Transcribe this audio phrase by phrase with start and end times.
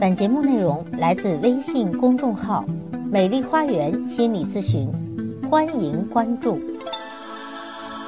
[0.00, 2.64] 本节目内容来自微信公众号
[3.10, 4.90] “美丽花园心理咨询”，
[5.48, 6.58] 欢迎关注。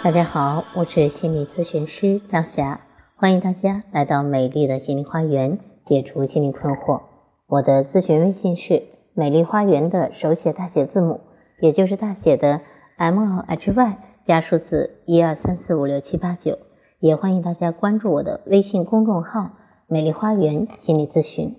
[0.03, 2.81] 大家好，我是心理咨询师张霞，
[3.15, 7.03] 欢迎大家来到美丽的心理花园，解除心理困惑。
[7.47, 8.83] 我的咨询微信是
[9.15, 11.21] “美丽花园”的手写大写字母，
[11.61, 12.63] 也就是大写的
[12.97, 16.59] M L H Y 加数字一二三四五六七八九。
[16.99, 19.51] 也欢迎大家关注我的微信公众号
[19.87, 21.55] “美丽花园心理咨询”。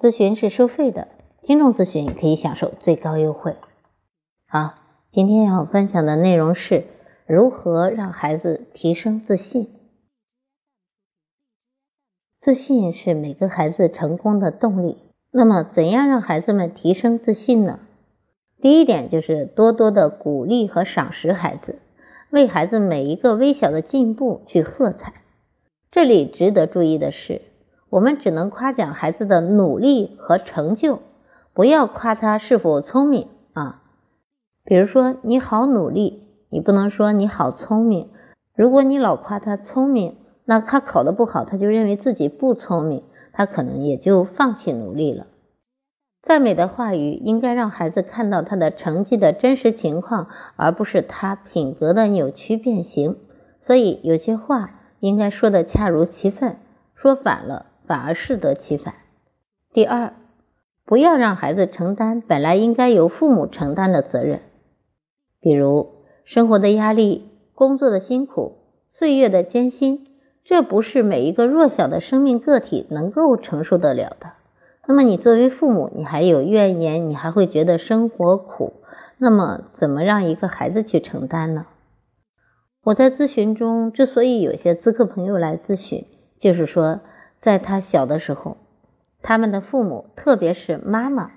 [0.00, 1.08] 咨询是收费的，
[1.42, 3.54] 听众咨询可以享受最高优惠。
[4.46, 4.76] 好，
[5.10, 6.86] 今天要分享的内容是
[7.26, 9.68] 如何让孩子提升自信。
[12.40, 14.96] 自信是每个孩子成功的动力。
[15.32, 17.80] 那么，怎样让孩子们提升自信呢？
[18.62, 21.78] 第一点就是多多的鼓励和赏识孩子，
[22.30, 25.12] 为孩子每一个微小的进步去喝彩。
[25.90, 27.42] 这里值得注意的是。
[27.90, 31.00] 我们只能夸奖孩子的努力和成就，
[31.52, 33.82] 不要夸他是否聪明啊。
[34.64, 38.08] 比如说你好努力，你不能说你好聪明。
[38.54, 45.26] 如果你老夸他聪明，那他考得不好，他就认为自己不聪明，他可能也就放弃努力了。
[46.22, 53.16] 赞美的话语应该让孩子看到他的成绩的真实情况，而不是他品格的扭曲变形。
[53.60, 56.56] 所以有些话应该说的恰如其分，
[56.94, 57.66] 说反了。
[57.90, 58.94] 反而适得其反。
[59.72, 60.12] 第二，
[60.84, 64.42] 不要让孩子承担本来应该由父母承担的责任，
[65.40, 65.88] 比如
[66.24, 68.58] 生活的压力、工作的辛苦、
[68.92, 70.06] 岁月的艰辛，
[70.44, 74.34] 这不是每一个弱小的生命个体能够承受得了的。
[74.86, 78.74] 那么你作为父母，你还有怨言，你还会觉得生活苦，
[79.18, 81.66] 那么怎么让一个孩子去承担呢？
[82.84, 86.06] 我在咨询中之所以有些咨客朋友来咨询，
[86.38, 87.00] 就是说。
[87.40, 88.58] 在他小的时候，
[89.22, 91.30] 他们的父母，特别是妈妈，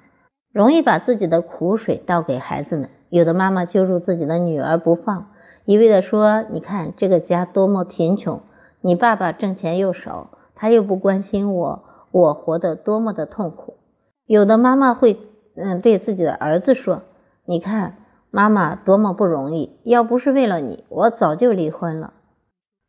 [0.52, 2.90] 容易把自己的苦水倒给孩子们。
[3.10, 5.32] 有的妈妈揪住自己的女儿不放，
[5.66, 8.42] 一味的说：“你看这个家多么贫穷，
[8.82, 13.78] 你爸爸挣钱又少，他又不关心我，我活得多么的痛苦。”
[14.26, 15.20] 有的妈妈会，
[15.56, 17.04] 嗯，对自己的儿子说
[17.46, 17.98] ：“你看
[18.32, 22.14] 妈妈多么不容易，要不是为了你，我早就离婚了。”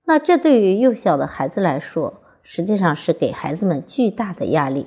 [0.07, 4.87] 那这对于幼小的孩子来说，实际上是给孩子们巨大的压力，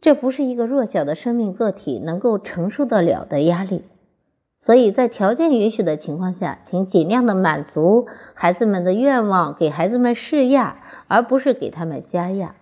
[0.00, 3.84] 这不是一个弱小的生命个体能够承受得了的压力。
[4.60, 12.56] 所以在条件允许的情况下，请尽量的满足孩子们的愿望，给孩子们施压，而不是给他们加压。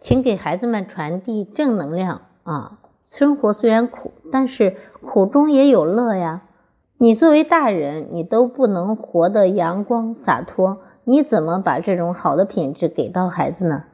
[0.00, 2.78] 请给孩子们传递正能量啊！
[3.04, 6.42] 生活虽然苦，但是苦中也有乐呀。
[6.96, 10.78] 你作为大人，你都不能活得阳光洒脱。
[11.04, 13.84] 你怎么把这种好的品质给到孩子呢？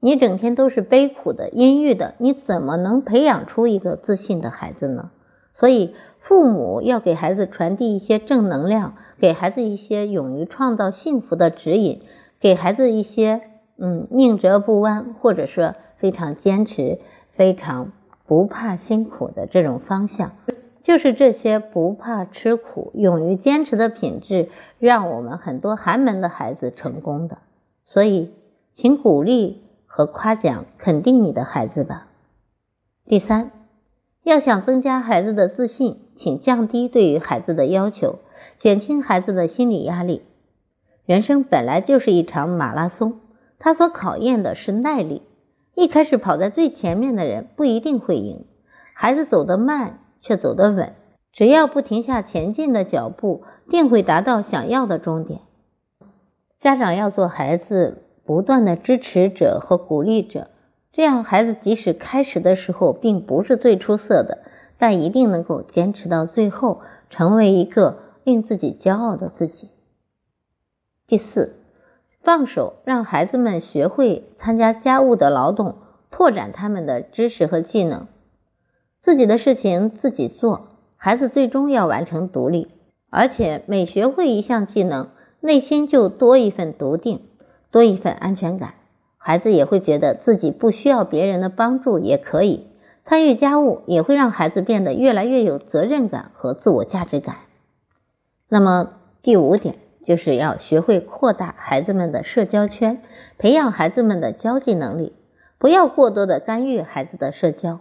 [0.00, 5.10] 你整天都是悲苦的、阴郁的，你怎么能培养出一个自信的孩子呢？
[5.52, 12.02] 所以，父母要给孩子传递一些正能量，给孩子一些勇于创造幸福的指引，
[12.40, 13.40] 给孩子一些
[13.78, 16.98] 嗯宁折不弯，或者说非常坚持、
[17.32, 17.92] 非常
[18.26, 20.32] 不怕辛苦的这种方向。
[20.86, 27.38] 就是这些不怕吃苦、勇于坚持的品质，让我们很多寒门的孩子成功的。
[27.86, 28.32] 所以，
[28.72, 32.06] 请鼓励和夸奖、肯定你的孩子吧。
[33.04, 33.50] 第三，
[34.22, 38.20] 要想增加孩子的自信，请降低对于孩子的要求，
[38.56, 40.22] 减轻孩子的心理压力。
[41.04, 43.18] 人生本来就是一场马拉松，
[43.58, 45.22] 它所考验的是耐力。
[45.74, 48.44] 一开始跑在最前面的人不一定会赢，
[48.94, 49.98] 孩子走得慢。
[50.20, 50.94] 却走得稳，
[51.32, 55.40] 只要不停下前进的脚步，定会达到想要的终点。
[56.58, 60.48] 家长要做孩子不断的支持者和鼓励者，
[60.92, 64.38] 这样孩子即使开始的时候并不是最出色的，
[64.78, 69.70] 但一定能够坚持到最后，成为一个令自己骄傲的自己。
[71.06, 71.54] 第四，
[72.22, 75.76] 放手让孩子们学会参加家务的劳动，
[76.10, 78.08] 拓展他们的知识和技能。
[79.00, 82.68] 自己的事情自己做，孩子最终要完成独立，
[83.10, 85.10] 而且每学会一项技能，
[85.40, 87.22] 内心就多一份笃定，
[87.70, 88.74] 多一份安全感。
[89.16, 92.68] 孩子也会觉得自己不需要别人的帮助也可以
[93.04, 97.36] 参与家务，也会让孩子变得越来越有责任感和自我价值感。
[98.48, 98.92] 那么
[99.22, 103.02] 第五点就是要学会扩大孩子们的社交圈，
[103.38, 105.12] 培养孩子们的交际能力，
[105.58, 107.80] 不要过多的干预孩子的社交。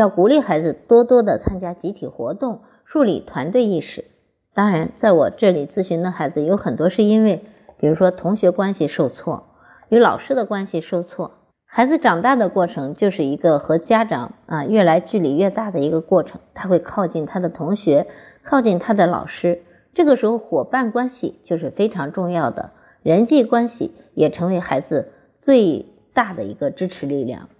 [0.00, 4.06] 要鼓励孩子多多的参加集体活动，树立团队意识。
[4.54, 7.44] 当然，在我这里咨询的孩子有很多是因为，
[7.78, 9.44] 比如说同学关系受挫，
[9.90, 11.32] 与老师的关系受挫，
[11.66, 18.06] 孩子长大的过程就是一个和家长啊越来距离越大的一个过程，他会靠近他的同学，
[18.42, 19.62] 靠近他的老师。
[19.92, 22.70] 这个时候，伙伴关系就是非常重要的，
[23.02, 25.12] 人际关系也成为孩子
[25.42, 27.50] 最大的一个支持力量。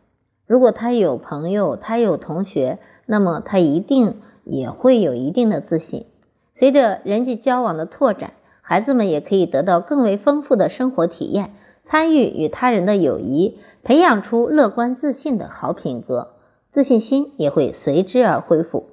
[0.51, 6.07] 如果他有朋友，他有同学，那么他一定也会有一定的自信。
[6.55, 11.53] 随着人际交往的拓展，孩子们也可以得到更为丰富的生活体验，
[11.85, 13.61] 参与与他人的友谊。
[13.85, 16.33] 培养出乐观自信的好品格，
[16.73, 18.87] 自信心也会随之而恢复。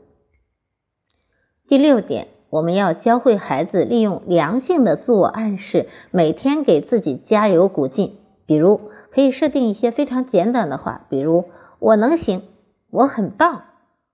[1.68, 8.18] 第六点，我们要教会孩子利用良性的自我暗示，每天给自己加油鼓劲。
[8.45, 8.80] 比如，
[9.17, 11.45] 可以设定一些非常简短的话，比如
[11.81, 12.43] “我能行
[12.91, 13.63] ”“我很棒”“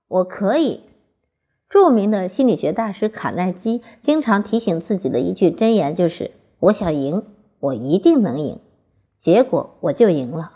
[0.08, 0.80] 我可以”。
[1.68, 7.26] 著名的心理学大师卡耐基经常提醒自己的一句箴言就是：“我想赢，
[7.60, 8.62] 我一定能赢，
[9.20, 10.54] 结果我就赢了。”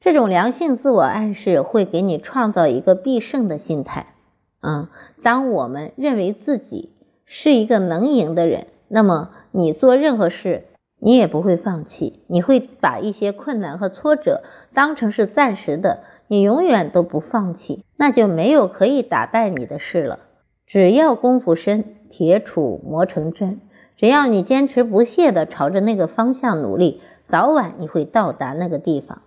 [0.00, 4.12] 这种良性自我暗示会给你创造一个必胜的心态。
[4.60, 4.88] 嗯，
[5.22, 6.90] 当我们认为自己
[7.26, 10.64] 是一个能赢的人，那么你做任何事，
[10.98, 14.42] 你也不会放弃，你会把一些困难和挫折
[14.74, 20.18] 当成是暂时的，你永远都不放弃，那就没有可以打败你的事了。
[20.66, 23.60] 只要功夫深，铁杵磨成针，
[23.96, 29.22] 只要你坚持不懈地朝着那个方向努力，早晚你会到达那个地方。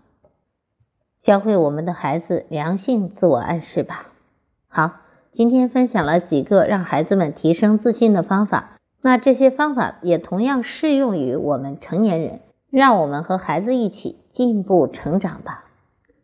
[1.22, 4.08] 教会我们的孩子良性自我暗示吧。
[4.68, 4.92] 好，
[5.32, 8.71] 今天分享了几个让孩子们提升自信的方法，
[9.02, 12.40] 那这些方法也同样适用于我们成年人。
[12.70, 15.66] 让我们和孩子一起进步成长吧。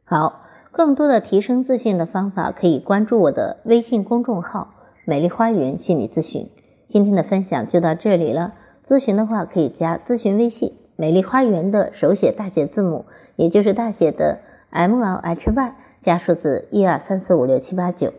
[0.06, 6.50] 好，更多的提升自信的方法可以关注我的微信公众号“美丽花园心理咨询”。
[6.88, 8.54] 今天的分享就到这里了，
[8.88, 14.40] 咨询的话可以加咨询微信“美丽花园”的手写大写字母，也就是大写的。
[14.70, 18.14] M L H Y 加数字一二三四五六七八九，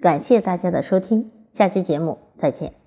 [0.00, 2.85] 感谢大家的收听，下期节目再见。